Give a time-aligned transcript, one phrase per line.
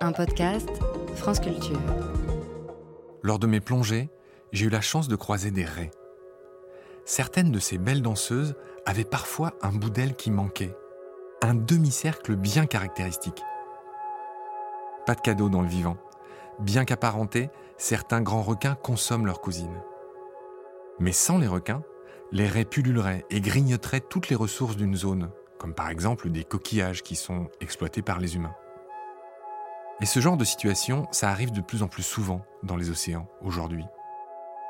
[0.00, 0.68] Un podcast
[1.14, 1.80] France Culture.
[3.22, 4.10] Lors de mes plongées,
[4.52, 5.90] j'ai eu la chance de croiser des raies.
[7.06, 10.76] Certaines de ces belles danseuses avaient parfois un bout d'aile qui manquait,
[11.40, 13.42] un demi-cercle bien caractéristique.
[15.06, 15.96] Pas de cadeau dans le vivant.
[16.58, 19.80] Bien qu'apparentés, certains grands requins consomment leurs cousines.
[20.98, 21.82] Mais sans les requins,
[22.32, 27.02] les raies pulluleraient et grignoteraient toutes les ressources d'une zone, comme par exemple des coquillages
[27.02, 28.54] qui sont exploités par les humains.
[30.00, 33.26] Et ce genre de situation, ça arrive de plus en plus souvent dans les océans
[33.40, 33.84] aujourd'hui.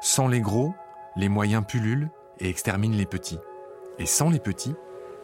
[0.00, 0.72] Sans les gros,
[1.16, 3.40] les moyens pullulent et exterminent les petits.
[3.98, 4.74] Et sans les petits,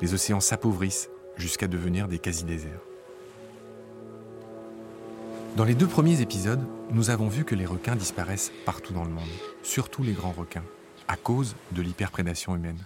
[0.01, 2.81] les océans s'appauvrissent jusqu'à devenir des quasi-déserts.
[5.57, 9.11] Dans les deux premiers épisodes, nous avons vu que les requins disparaissent partout dans le
[9.11, 9.29] monde,
[9.63, 10.65] surtout les grands requins,
[11.07, 12.83] à cause de l'hyperprédation humaine.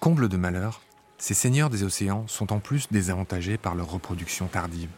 [0.00, 0.80] Comble de malheur,
[1.18, 4.90] ces seigneurs des océans sont en plus désavantagés par leur reproduction tardive.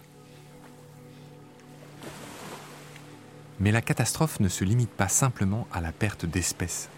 [3.60, 6.88] Mais la catastrophe ne se limite pas simplement à la perte d'espèces.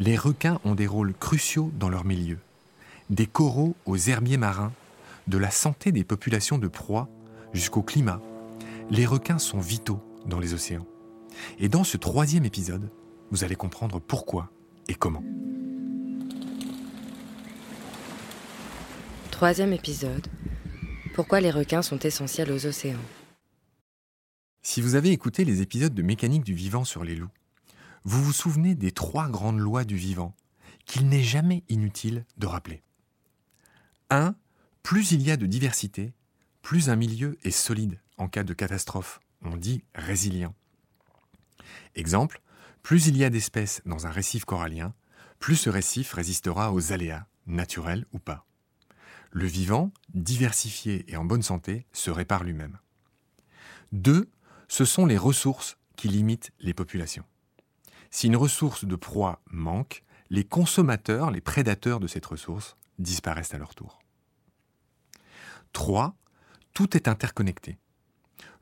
[0.00, 2.38] Les requins ont des rôles cruciaux dans leur milieu.
[3.10, 4.72] Des coraux aux herbiers marins,
[5.28, 7.08] de la santé des populations de proies
[7.52, 8.20] jusqu'au climat.
[8.90, 10.86] Les requins sont vitaux dans les océans.
[11.58, 12.90] Et dans ce troisième épisode,
[13.30, 14.50] vous allez comprendre pourquoi
[14.88, 15.22] et comment.
[19.30, 20.26] Troisième épisode.
[21.14, 22.96] Pourquoi les requins sont essentiels aux océans?
[24.66, 27.30] Si vous avez écouté les épisodes de Mécanique du vivant sur les loups,
[28.04, 30.34] vous vous souvenez des trois grandes lois du vivant
[30.86, 32.82] qu'il n'est jamais inutile de rappeler.
[34.08, 34.34] 1.
[34.82, 36.14] Plus il y a de diversité,
[36.62, 39.20] plus un milieu est solide en cas de catastrophe.
[39.42, 40.54] On dit résilient.
[41.94, 42.40] Exemple,
[42.82, 44.94] plus il y a d'espèces dans un récif corallien,
[45.40, 48.46] plus ce récif résistera aux aléas, naturels ou pas.
[49.30, 52.78] Le vivant, diversifié et en bonne santé, se répare lui-même.
[53.92, 54.30] 2.
[54.68, 57.24] Ce sont les ressources qui limitent les populations.
[58.10, 63.58] Si une ressource de proie manque, les consommateurs, les prédateurs de cette ressource, disparaissent à
[63.58, 64.00] leur tour.
[65.72, 66.16] 3.
[66.72, 67.78] Tout est interconnecté.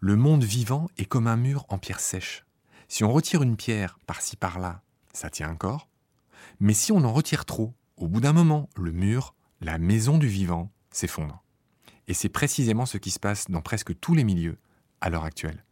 [0.01, 2.45] Le monde vivant est comme un mur en pierre sèche.
[2.89, 5.89] Si on retire une pierre par-ci par-là, ça tient encore.
[6.61, 10.27] Mais si on en retire trop, au bout d'un moment, le mur, la maison du
[10.27, 11.45] vivant, s'effondre.
[12.09, 14.59] Et c'est précisément ce qui se passe dans presque tous les milieux
[15.01, 15.65] à l'heure actuelle.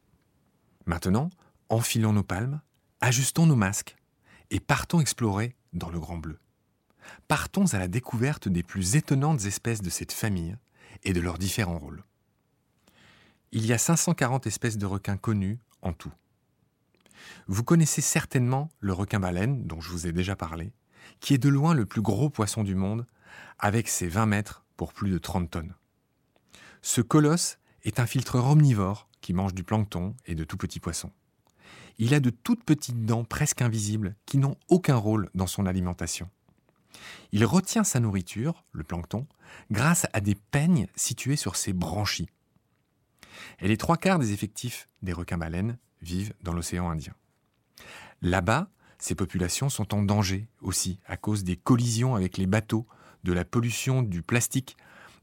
[0.87, 1.31] Maintenant,
[1.69, 2.61] enfilons nos palmes,
[3.01, 3.97] ajustons nos masques
[4.51, 6.39] et partons explorer dans le Grand Bleu.
[7.29, 10.57] Partons à la découverte des plus étonnantes espèces de cette famille
[11.05, 12.05] et de leurs différents rôles.
[13.53, 16.13] Il y a 540 espèces de requins connues en tout.
[17.47, 20.73] Vous connaissez certainement le requin-baleine, dont je vous ai déjà parlé,
[21.21, 23.07] qui est de loin le plus gros poisson du monde,
[23.59, 25.75] avec ses 20 mètres pour plus de 30 tonnes.
[26.83, 31.11] Ce colosse est un filtreur omnivore qui mange du plancton et de tout petits poissons.
[31.99, 36.31] Il a de toutes petites dents presque invisibles qui n'ont aucun rôle dans son alimentation.
[37.33, 39.27] Il retient sa nourriture, le plancton,
[39.71, 42.29] grâce à des peignes situés sur ses branchies.
[43.61, 47.15] Et les trois quarts des effectifs des requins-baleines vivent dans l'océan Indien.
[48.23, 52.87] Là-bas, ces populations sont en danger aussi à cause des collisions avec les bateaux,
[53.25, 54.77] de la pollution du plastique,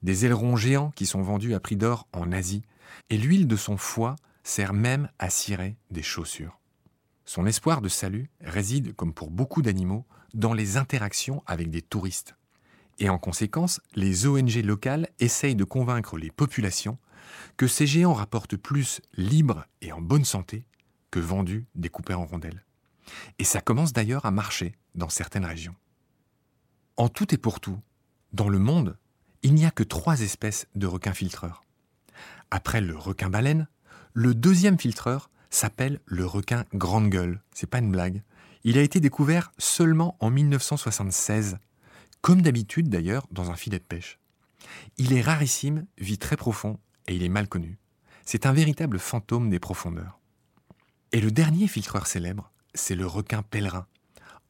[0.04, 2.64] des ailerons géants qui sont vendus à prix d'or en Asie,
[3.10, 6.60] et l'huile de son foie sert même à cirer des chaussures.
[7.26, 12.36] Son espoir de salut réside, comme pour beaucoup d'animaux, dans les interactions avec des touristes.
[13.00, 16.98] Et en conséquence, les ONG locales essayent de convaincre les populations
[17.58, 20.66] que ces géants rapportent plus libres et en bonne santé
[21.12, 22.64] que vendus découpés en rondelles.
[23.40, 25.76] Et ça commence d'ailleurs à marcher dans certaines régions.
[26.96, 27.80] En tout et pour tout,
[28.34, 28.98] dans le monde,
[29.44, 31.64] il n'y a que trois espèces de requins filtreurs.
[32.52, 33.68] Après le requin baleine,
[34.14, 37.42] le deuxième filtreur s'appelle le requin grande gueule.
[37.54, 38.24] C'est pas une blague.
[38.64, 41.58] Il a été découvert seulement en 1976,
[42.22, 44.20] comme d'habitude d'ailleurs dans un filet de pêche.
[44.98, 47.78] Il est rarissime, vit très profond et il est mal connu.
[48.26, 50.20] C'est un véritable fantôme des profondeurs.
[51.12, 53.88] Et le dernier filtreur célèbre, c'est le requin pèlerin.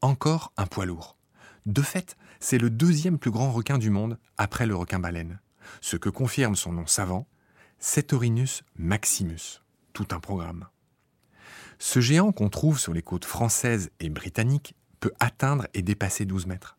[0.02, 1.18] Encore un poids lourd.
[1.66, 5.40] De fait, c'est le deuxième plus grand requin du monde après le requin baleine,
[5.82, 7.28] ce que confirme son nom savant,
[7.80, 9.62] Cetorinus maximus.
[9.94, 10.68] Tout un programme.
[11.78, 16.48] Ce géant qu'on trouve sur les côtes françaises et britanniques peut atteindre et dépasser 12
[16.48, 16.78] mètres.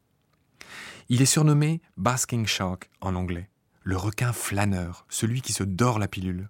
[1.09, 3.49] Il est surnommé Basking Shark en anglais,
[3.85, 6.49] le requin flâneur, celui qui se dort la pilule.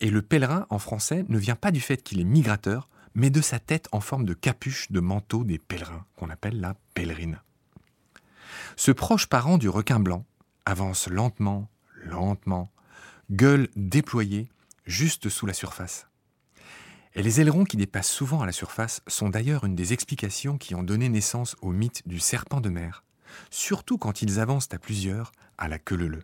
[0.00, 3.40] Et le pèlerin en français ne vient pas du fait qu'il est migrateur, mais de
[3.40, 7.40] sa tête en forme de capuche de manteau des pèlerins, qu'on appelle la pèlerine.
[8.76, 10.24] Ce proche parent du requin blanc
[10.66, 11.68] avance lentement,
[12.04, 12.70] lentement,
[13.30, 14.48] gueule déployée,
[14.86, 16.06] juste sous la surface.
[17.14, 20.74] Et les ailerons qui dépassent souvent à la surface sont d'ailleurs une des explications qui
[20.74, 23.04] ont donné naissance au mythe du serpent de mer,
[23.50, 26.22] surtout quand ils avancent à plusieurs à la queue leu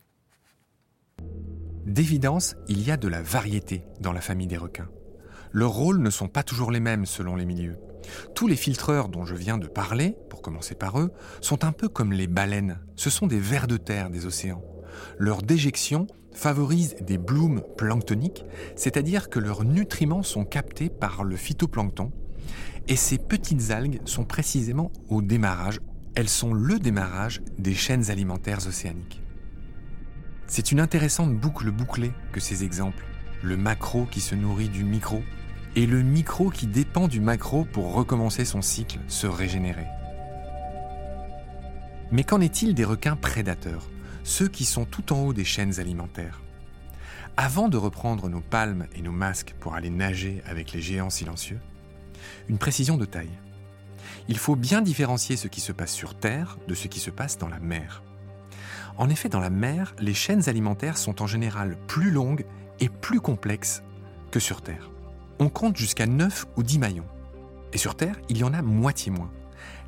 [1.87, 4.89] D'évidence, il y a de la variété dans la famille des requins.
[5.51, 7.79] Leurs rôles ne sont pas toujours les mêmes selon les milieux.
[8.35, 11.89] Tous les filtreurs dont je viens de parler, pour commencer par eux, sont un peu
[11.89, 12.79] comme les baleines.
[12.97, 14.63] Ce sont des vers de terre des océans.
[15.19, 18.45] Leur déjection favorise des blooms planctoniques,
[18.77, 22.11] c'est-à-dire que leurs nutriments sont captés par le phytoplancton,
[22.89, 25.81] et ces petites algues sont précisément au démarrage,
[26.15, 29.23] elles sont le démarrage des chaînes alimentaires océaniques.
[30.47, 33.05] C'est une intéressante boucle bouclée que ces exemples,
[33.43, 35.23] le macro qui se nourrit du micro,
[35.75, 39.87] et le micro qui dépend du macro pour recommencer son cycle, se régénérer.
[42.11, 43.89] Mais qu'en est-il des requins prédateurs,
[44.25, 46.41] ceux qui sont tout en haut des chaînes alimentaires
[47.37, 51.61] Avant de reprendre nos palmes et nos masques pour aller nager avec les géants silencieux,
[52.49, 53.39] une précision de taille.
[54.29, 57.39] Il faut bien différencier ce qui se passe sur Terre de ce qui se passe
[57.39, 58.03] dans la mer.
[58.99, 62.45] En effet, dans la mer, les chaînes alimentaires sont en général plus longues
[62.81, 63.83] et plus complexes
[64.31, 64.93] que sur Terre
[65.43, 67.07] on compte jusqu'à 9 ou 10 maillons.
[67.73, 69.31] Et sur Terre, il y en a moitié moins.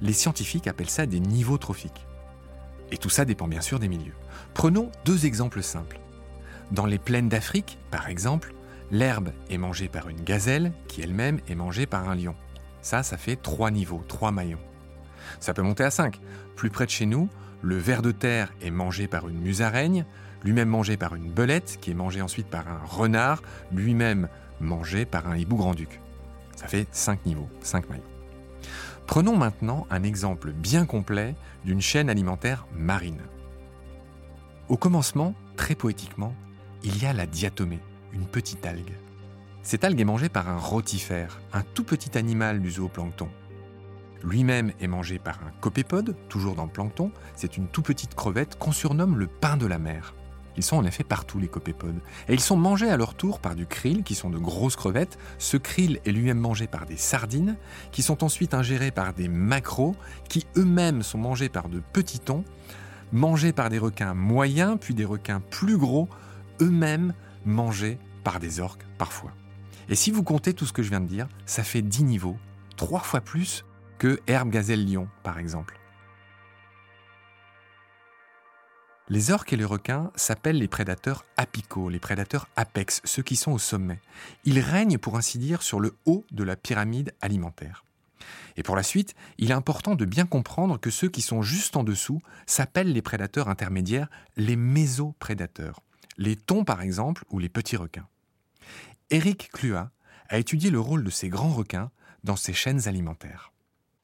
[0.02, 2.06] Les scientifiques appellent ça des niveaux trophiques.
[2.90, 4.14] Et tout ça dépend bien sûr des milieux.
[4.54, 5.98] Prenons deux exemples simples.
[6.70, 8.54] Dans les plaines d'Afrique, par exemple,
[8.90, 12.34] l'herbe est mangée par une gazelle qui elle-même est mangée par un lion.
[12.82, 14.58] Ça, ça fait trois niveaux, trois maillons.
[15.40, 16.20] Ça peut monter à 5.
[16.56, 17.28] Plus près de chez nous,
[17.62, 20.04] le ver de terre est mangé par une musaraigne,
[20.44, 23.42] lui-même mangé par une belette, qui est mangée ensuite par un renard,
[23.72, 24.28] lui-même
[24.60, 26.00] mangé par un hibou grand-duc.
[26.56, 28.02] Ça fait 5 niveaux, 5 maillons.
[29.06, 31.34] Prenons maintenant un exemple bien complet
[31.64, 33.20] d'une chaîne alimentaire marine.
[34.68, 36.34] Au commencement, très poétiquement,
[36.82, 37.80] il y a la diatomée,
[38.12, 38.94] une petite algue.
[39.62, 43.28] Cette algue est mangée par un rotifère, un tout petit animal du zooplancton.
[44.22, 48.58] Lui-même est mangé par un copépode, toujours dans le plancton, c'est une tout petite crevette
[48.58, 50.14] qu'on surnomme le pain de la mer.
[50.56, 52.00] Ils sont en effet partout, les copépodes.
[52.28, 55.18] Et ils sont mangés à leur tour par du krill, qui sont de grosses crevettes.
[55.38, 57.56] Ce krill est lui-même mangé par des sardines,
[57.92, 59.96] qui sont ensuite ingérées par des macros,
[60.28, 62.44] qui eux-mêmes sont mangés par de petits thons,
[63.12, 66.08] mangés par des requins moyens, puis des requins plus gros,
[66.60, 67.14] eux-mêmes
[67.44, 69.32] mangés par des orques parfois.
[69.88, 72.36] Et si vous comptez tout ce que je viens de dire, ça fait 10 niveaux,
[72.76, 73.64] trois fois plus
[73.98, 75.78] que herbe gazelle lion, par exemple.
[79.10, 83.52] Les orques et les requins s'appellent les prédateurs apicaux, les prédateurs apex, ceux qui sont
[83.52, 84.00] au sommet.
[84.44, 87.84] Ils règnent, pour ainsi dire, sur le haut de la pyramide alimentaire.
[88.56, 91.76] Et pour la suite, il est important de bien comprendre que ceux qui sont juste
[91.76, 95.80] en dessous s'appellent les prédateurs intermédiaires, les mésoprédateurs,
[96.16, 98.08] les thons par exemple ou les petits requins.
[99.10, 99.90] Eric Clua
[100.30, 101.90] a étudié le rôle de ces grands requins
[102.22, 103.52] dans ces chaînes alimentaires.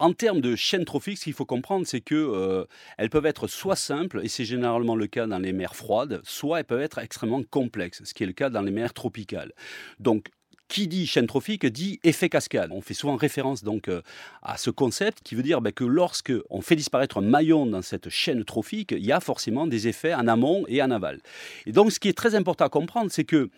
[0.00, 2.64] En termes de chaînes trophiques, ce qu'il faut comprendre, c'est que euh,
[2.96, 6.60] elles peuvent être soit simples, et c'est généralement le cas dans les mers froides, soit
[6.60, 9.52] elles peuvent être extrêmement complexes, ce qui est le cas dans les mers tropicales.
[9.98, 10.30] Donc,
[10.68, 12.70] qui dit chaîne trophique dit effet cascade.
[12.72, 14.00] On fait souvent référence donc euh,
[14.42, 17.82] à ce concept qui veut dire ben, que lorsque on fait disparaître un maillon dans
[17.82, 21.18] cette chaîne trophique, il y a forcément des effets en amont et en aval.
[21.66, 23.50] Et donc, ce qui est très important à comprendre, c'est que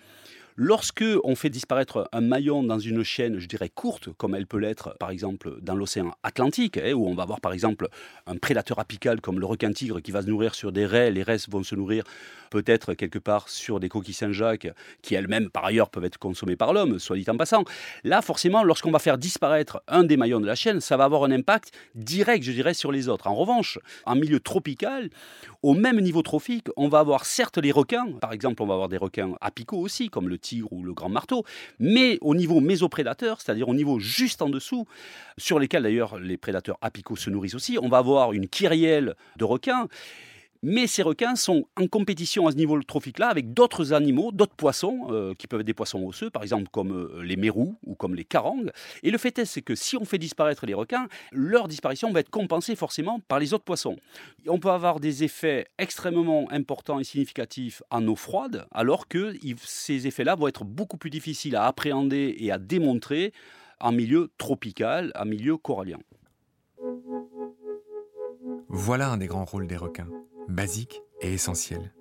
[0.56, 4.58] Lorsque on fait disparaître un maillon dans une chaîne, je dirais courte, comme elle peut
[4.58, 7.88] l'être par exemple dans l'océan Atlantique, hein, où on va avoir par exemple
[8.26, 11.38] un prédateur apical comme le requin-tigre qui va se nourrir sur des raies, les raies
[11.48, 12.04] vont se nourrir
[12.52, 14.68] peut-être quelque part sur des coquilles Saint-Jacques,
[15.00, 17.64] qui elles-mêmes par ailleurs peuvent être consommées par l'homme, soit dit en passant.
[18.04, 21.24] Là, forcément, lorsqu'on va faire disparaître un des maillons de la chaîne, ça va avoir
[21.24, 23.26] un impact direct, je dirais, sur les autres.
[23.26, 25.08] En revanche, en milieu tropical,
[25.62, 28.90] au même niveau trophique, on va avoir certes les requins, par exemple, on va avoir
[28.90, 31.44] des requins apicaux aussi, comme le tigre ou le grand marteau,
[31.78, 34.86] mais au niveau mésoprédateur, c'est-à-dire au niveau juste en dessous,
[35.38, 39.44] sur lesquels d'ailleurs les prédateurs apicaux se nourrissent aussi, on va avoir une kyrielle de
[39.44, 39.88] requins.
[40.64, 45.08] Mais ces requins sont en compétition à ce niveau trophique-là avec d'autres animaux, d'autres poissons,
[45.10, 48.14] euh, qui peuvent être des poissons osseux, par exemple comme euh, les mérous ou comme
[48.14, 48.70] les carangues.
[49.02, 52.20] Et le fait est, c'est que si on fait disparaître les requins, leur disparition va
[52.20, 53.96] être compensée forcément par les autres poissons.
[54.46, 60.06] On peut avoir des effets extrêmement importants et significatifs en eau froide, alors que ces
[60.06, 63.32] effets-là vont être beaucoup plus difficiles à appréhender et à démontrer
[63.80, 65.98] en milieu tropical, en milieu corallien.
[68.68, 70.06] Voilà un des grands rôles des requins
[70.48, 71.92] basiques et essentiels.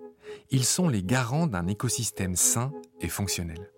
[0.50, 3.72] Ils sont les garants d'un écosystème sain et fonctionnel.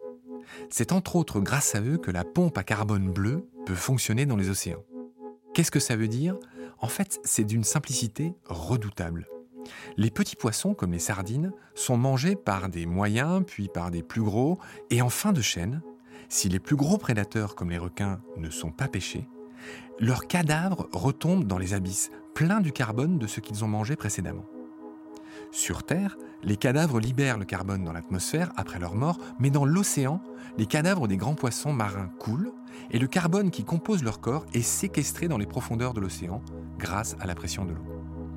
[0.69, 4.35] C'est entre autres grâce à eux que la pompe à carbone bleu peut fonctionner dans
[4.35, 4.83] les océans.
[5.53, 6.37] Qu'est-ce que ça veut dire?
[6.79, 9.27] En fait, c'est d'une simplicité redoutable.
[9.95, 14.21] Les petits poissons, comme les sardines, sont mangés par des moyens, puis par des plus
[14.21, 15.81] gros, et en fin de chaîne,
[16.27, 19.29] si les plus gros prédateurs, comme les requins, ne sont pas pêchés,
[19.99, 24.45] leurs cadavres retombent dans les abysses, pleins du carbone de ce qu'ils ont mangé précédemment.
[25.53, 30.19] Sur Terre, les cadavres libèrent le carbone dans l'atmosphère après leur mort, mais dans l'océan,
[30.57, 32.51] les cadavres des grands poissons marins coulent
[32.89, 36.41] et le carbone qui compose leur corps est séquestré dans les profondeurs de l'océan
[36.79, 37.85] grâce à la pression de l'eau.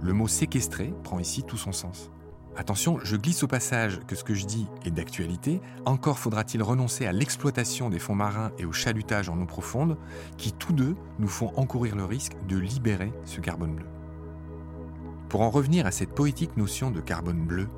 [0.03, 2.11] Le mot séquestré prend ici tout son sens.
[2.55, 5.63] Attention, je glisse au passage que ce que je dis est d'actualité.
[5.87, 9.97] Encore faudra-t-il renoncer à l'exploitation des fonds marins et au chalutage en eau profonde,
[10.37, 13.87] qui tous deux nous font encourir le risque de libérer ce carbone bleu.
[15.37, 17.69] Pour en revenir à cette poétique notion de carbone bleu,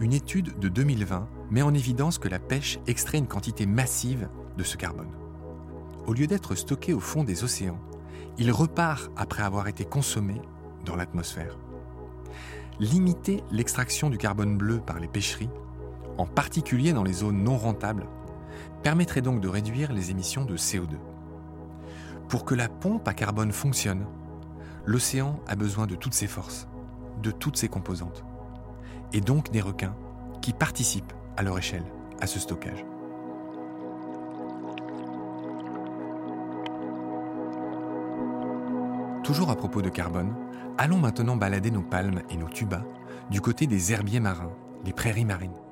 [0.00, 4.64] une étude de 2020 met en évidence que la pêche extrait une quantité massive de
[4.64, 5.12] ce carbone.
[6.08, 7.78] Au lieu d'être stocké au fond des océans,
[8.38, 10.42] il repart après avoir été consommé
[10.84, 11.56] dans l'atmosphère.
[12.80, 15.50] Limiter l'extraction du carbone bleu par les pêcheries,
[16.18, 18.08] en particulier dans les zones non rentables,
[18.82, 20.96] permettrait donc de réduire les émissions de CO2.
[22.28, 24.06] Pour que la pompe à carbone fonctionne,
[24.86, 26.66] l'océan a besoin de toutes ses forces
[27.22, 28.24] de toutes ces composantes,
[29.12, 29.94] et donc des requins
[30.42, 31.84] qui participent à leur échelle
[32.20, 32.84] à ce stockage.
[39.22, 40.34] Toujours à propos de carbone,
[40.78, 42.84] allons maintenant balader nos palmes et nos tubas
[43.30, 44.52] du côté des herbiers marins,
[44.84, 45.65] les prairies marines.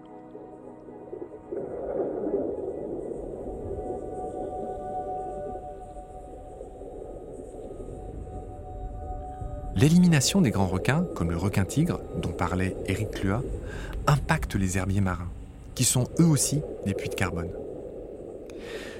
[9.76, 13.42] L'élimination des grands requins, comme le requin-tigre, dont parlait Éric Clua,
[14.06, 15.30] impacte les herbiers marins,
[15.74, 17.50] qui sont eux aussi des puits de carbone.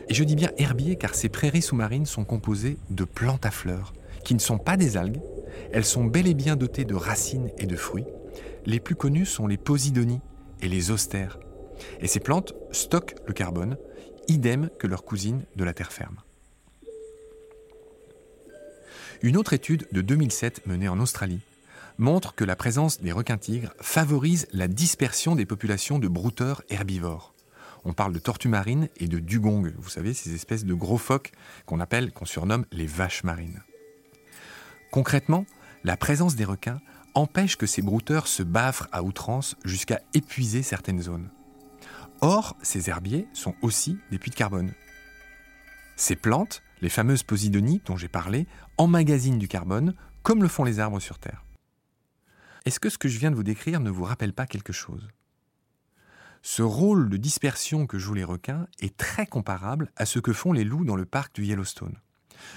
[0.09, 3.95] Et je dis bien herbiers car ces prairies sous-marines sont composées de plantes à fleurs,
[4.25, 5.21] qui ne sont pas des algues,
[5.73, 8.07] elles sont bel et bien dotées de racines et de fruits.
[8.67, 10.21] Les plus connus sont les posidonies
[10.61, 11.39] et les austères.
[12.01, 13.77] Et ces plantes stockent le carbone,
[14.27, 16.24] idem que leurs cousines de la terre ferme.
[19.25, 21.41] Une autre étude de 2007 menée en Australie
[21.97, 27.33] montre que la présence des requins-tigres favorise la dispersion des populations de brouteurs herbivores.
[27.87, 31.33] On parle de tortues marines et de dugongs, vous savez, ces espèces de gros phoques
[31.65, 33.63] qu'on appelle, qu'on surnomme les vaches marines.
[34.91, 35.47] Concrètement,
[35.85, 36.83] la présence des requins
[37.15, 41.31] empêche que ces brouteurs se baffrent à outrance jusqu'à épuiser certaines zones.
[42.21, 44.75] Or, ces herbiers sont aussi des puits de carbone.
[45.97, 48.47] Ces plantes les fameuses posidonies dont j'ai parlé
[48.79, 51.45] emmagasinent du carbone comme le font les arbres sur Terre.
[52.65, 55.09] Est-ce que ce que je viens de vous décrire ne vous rappelle pas quelque chose?
[56.43, 60.53] Ce rôle de dispersion que jouent les requins est très comparable à ce que font
[60.53, 61.97] les loups dans le parc du Yellowstone.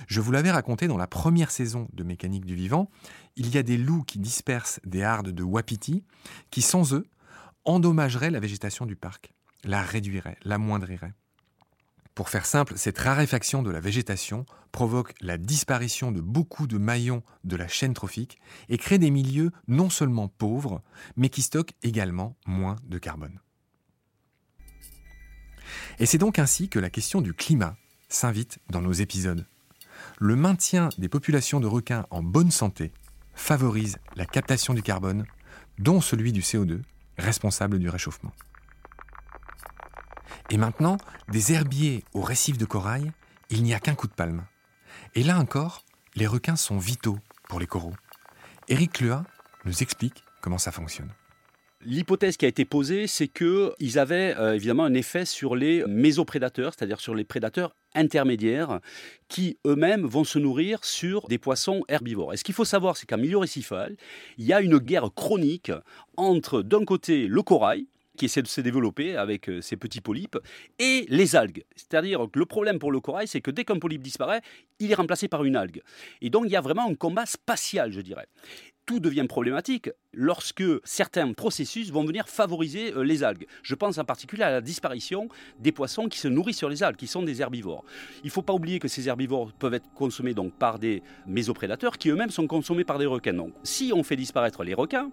[0.08, 2.90] Je vous l'avais raconté dans la première saison de Mécanique du vivant,
[3.36, 6.04] il y a des loups qui dispersent des hardes de wapiti
[6.52, 7.08] qui, sans eux,
[7.66, 9.34] endommageraient la végétation du parc,
[9.64, 11.14] la réduiraient, l'amoindriraient.
[12.18, 17.22] Pour faire simple, cette raréfaction de la végétation provoque la disparition de beaucoup de maillons
[17.44, 20.82] de la chaîne trophique et crée des milieux non seulement pauvres,
[21.16, 23.40] mais qui stockent également moins de carbone.
[26.00, 27.78] Et c'est donc ainsi que la question du climat
[28.10, 29.46] s'invite dans nos épisodes.
[30.18, 32.94] Le maintien des populations de requins en bonne santé
[33.36, 35.28] favorise la captation du carbone,
[35.78, 36.82] dont celui du CO2,
[37.20, 38.32] responsable du réchauffement.
[40.50, 40.98] Et maintenant,
[41.30, 43.12] des herbiers aux récifs de corail,
[43.50, 44.46] il n'y a qu'un coup de palme.
[45.14, 45.84] Et là encore,
[46.16, 47.18] les requins sont vitaux
[47.50, 47.94] pour les coraux.
[48.70, 49.24] Éric Lua
[49.66, 51.10] nous explique comment ça fonctionne.
[51.86, 56.74] L'hypothèse qui a été posée, c'est qu'ils avaient euh, évidemment un effet sur les mésoprédateurs,
[56.74, 58.80] c'est-à-dire sur les prédateurs intermédiaires,
[59.28, 62.34] qui eux-mêmes vont se nourrir sur des poissons herbivores.
[62.34, 63.96] Et ce qu'il faut savoir, c'est qu'en milieu récifal,
[64.38, 65.72] il y a une guerre chronique
[66.16, 67.86] entre, d'un côté, le corail,
[68.18, 70.38] qui essaie de se développer avec euh, ces petits polypes,
[70.80, 71.64] et les algues.
[71.76, 74.42] C'est-à-dire que le problème pour le corail, c'est que dès qu'un polype disparaît,
[74.80, 75.82] il est remplacé par une algue.
[76.22, 78.28] Et donc il y a vraiment un combat spatial, je dirais
[78.88, 83.46] tout devient problématique lorsque certains processus vont venir favoriser euh, les algues.
[83.62, 85.28] Je pense en particulier à la disparition
[85.60, 87.84] des poissons qui se nourrissent sur les algues, qui sont des herbivores.
[88.24, 92.10] Il ne faut pas oublier que ces herbivores peuvent être consommés par des mésoprédateurs qui
[92.10, 93.34] eux-mêmes sont consommés par des requins.
[93.34, 95.12] Donc, si on fait disparaître les requins,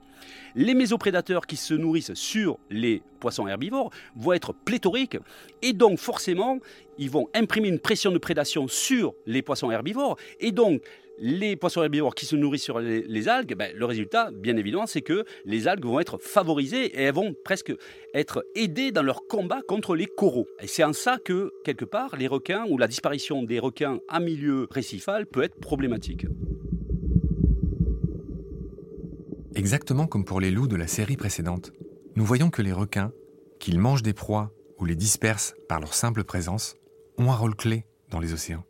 [0.55, 5.19] les mésoprédateurs qui se nourrissent sur les poissons herbivores vont être pléthoriques
[5.63, 6.59] et donc forcément
[6.99, 10.83] ils vont imprimer une pression de prédation sur les poissons herbivores et donc
[11.19, 15.03] les poissons herbivores qui se nourrissent sur les, algues, ben, le résultat, bien évidemment, c'est
[15.03, 17.73] que les algues vont être favorisées et elles vont presque
[18.15, 20.47] être aidées dans leur combat contre les coraux.
[20.61, 24.21] Et c'est en ça que, quelque part, les requins ou la disparition des requins à
[24.21, 26.27] milieu récifal peut être problématique.
[29.55, 31.73] Exactement comme pour les loups de la série précédente,
[32.17, 33.13] nous voyons que les requins,
[33.61, 36.77] qu'ils mangent des proies ou les dispersent par leur simple présence,
[37.19, 38.65] ont un rôle clé dans les océans.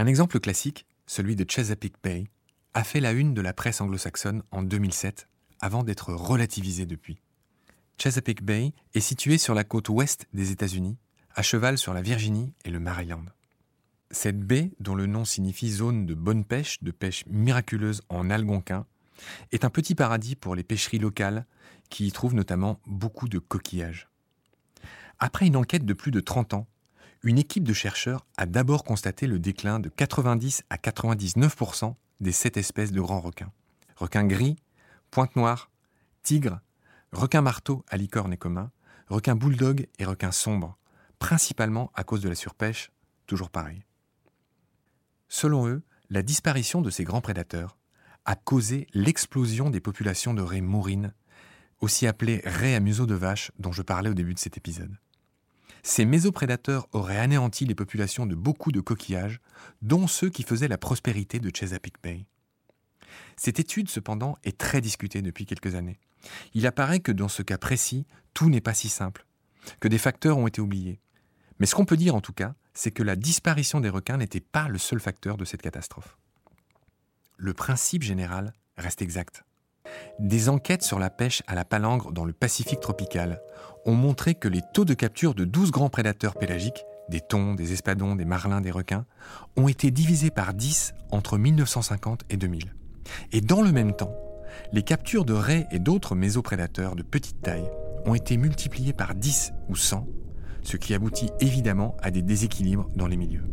[0.00, 2.24] Un exemple classique, celui de Chesapeake Bay,
[2.72, 5.28] a fait la une de la presse anglo-saxonne en 2007
[5.60, 7.20] avant d'être relativisé depuis.
[7.98, 10.96] Chesapeake Bay est située sur la côte ouest des États-Unis,
[11.34, 13.26] à cheval sur la Virginie et le Maryland.
[14.10, 18.86] Cette baie, dont le nom signifie zone de bonne pêche, de pêche miraculeuse en algonquin,
[19.52, 21.44] est un petit paradis pour les pêcheries locales
[21.90, 24.08] qui y trouvent notamment beaucoup de coquillages.
[25.18, 26.68] Après une enquête de plus de 30 ans,
[27.22, 32.56] une équipe de chercheurs a d'abord constaté le déclin de 90 à 99% des sept
[32.56, 33.52] espèces de grands requins.
[33.96, 34.56] Requins gris,
[35.10, 35.70] pointe noire,
[36.22, 36.60] tigre,
[37.12, 38.70] requin marteau à licorne et commun,
[39.08, 40.78] requin bulldog et requin sombre,
[41.18, 42.90] principalement à cause de la surpêche,
[43.26, 43.84] toujours pareil.
[45.28, 47.76] Selon eux, la disparition de ces grands prédateurs
[48.24, 51.12] a causé l'explosion des populations de raies mourines,
[51.80, 54.96] aussi appelées raies à museau de vache dont je parlais au début de cet épisode.
[55.82, 59.40] Ces mésoprédateurs auraient anéanti les populations de beaucoup de coquillages,
[59.82, 62.26] dont ceux qui faisaient la prospérité de Chesapeake Bay.
[63.36, 65.98] Cette étude, cependant, est très discutée depuis quelques années.
[66.54, 69.24] Il apparaît que dans ce cas précis, tout n'est pas si simple,
[69.80, 71.00] que des facteurs ont été oubliés.
[71.58, 74.40] Mais ce qu'on peut dire en tout cas, c'est que la disparition des requins n'était
[74.40, 76.16] pas le seul facteur de cette catastrophe.
[77.36, 79.44] Le principe général reste exact.
[80.18, 83.40] Des enquêtes sur la pêche à la palangre dans le Pacifique tropical
[83.84, 87.72] ont montré que les taux de capture de 12 grands prédateurs pélagiques, des thons, des
[87.72, 89.06] espadons, des marlins, des requins,
[89.56, 92.74] ont été divisés par 10 entre 1950 et 2000.
[93.32, 94.14] Et dans le même temps,
[94.72, 97.68] les captures de raies et d'autres mésoprédateurs de petite taille
[98.04, 100.06] ont été multipliées par 10 ou 100,
[100.62, 103.44] ce qui aboutit évidemment à des déséquilibres dans les milieux.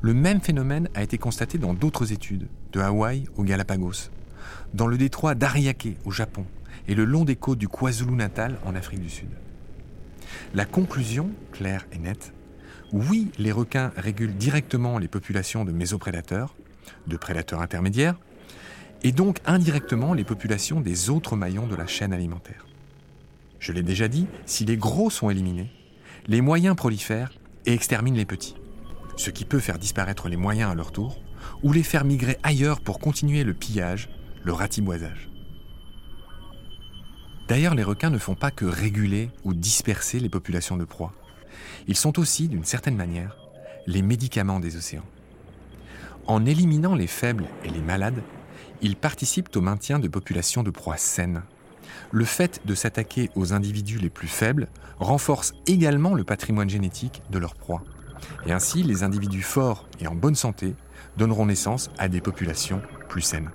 [0.00, 4.10] Le même phénomène a été constaté dans d'autres études, de Hawaï au Galapagos,
[4.74, 6.46] dans le détroit d'Ariake au Japon
[6.88, 9.28] et le long des côtes du KwaZulu-Natal en Afrique du Sud.
[10.54, 12.32] La conclusion, claire et nette,
[12.92, 16.54] oui, les requins régulent directement les populations de mésoprédateurs,
[17.06, 18.18] de prédateurs intermédiaires,
[19.02, 22.66] et donc indirectement les populations des autres maillons de la chaîne alimentaire.
[23.58, 25.70] Je l'ai déjà dit, si les gros sont éliminés,
[26.26, 27.32] les moyens prolifèrent
[27.66, 28.56] et exterminent les petits,
[29.16, 31.20] ce qui peut faire disparaître les moyens à leur tour,
[31.62, 34.08] ou les faire migrer ailleurs pour continuer le pillage,
[34.42, 35.28] le ratiboisage.
[37.48, 41.12] D'ailleurs, les requins ne font pas que réguler ou disperser les populations de proies.
[41.88, 43.36] Ils sont aussi, d'une certaine manière,
[43.86, 45.04] les médicaments des océans.
[46.26, 48.22] En éliminant les faibles et les malades,
[48.82, 51.42] ils participent au maintien de populations de proies saines.
[52.12, 57.38] Le fait de s'attaquer aux individus les plus faibles renforce également le patrimoine génétique de
[57.38, 57.82] leurs proies.
[58.46, 60.74] Et ainsi, les individus forts et en bonne santé
[61.16, 63.50] donneront naissance à des populations plus saines.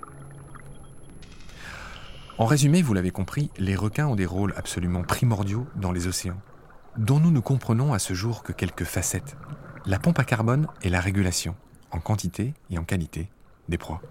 [2.38, 6.40] En résumé, vous l'avez compris, les requins ont des rôles absolument primordiaux dans les océans,
[6.98, 9.38] dont nous ne comprenons à ce jour que quelques facettes.
[9.86, 11.56] La pompe à carbone et la régulation,
[11.92, 13.30] en quantité et en qualité,
[13.70, 14.02] des proies.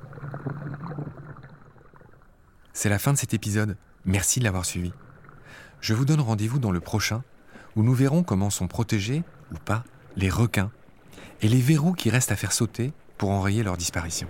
[2.73, 3.77] C'est la fin de cet épisode.
[4.05, 4.91] Merci de l'avoir suivi.
[5.79, 7.23] Je vous donne rendez-vous dans le prochain,
[7.75, 9.83] où nous verrons comment sont protégés, ou pas,
[10.15, 10.71] les requins,
[11.41, 14.27] et les verrous qui restent à faire sauter pour enrayer leur disparition.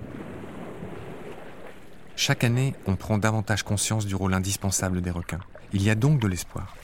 [2.16, 5.42] Chaque année, on prend davantage conscience du rôle indispensable des requins.
[5.74, 6.76] Il y a donc de l'espoir.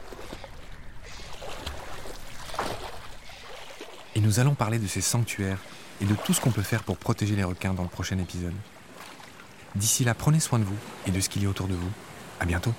[4.14, 5.60] Et nous allons parler de ces sanctuaires
[6.02, 8.54] et de tout ce qu'on peut faire pour protéger les requins dans le prochain épisode.
[9.76, 11.92] D'ici là, prenez soin de vous et de ce qu'il y a autour de vous.
[12.42, 12.74] À bientôt.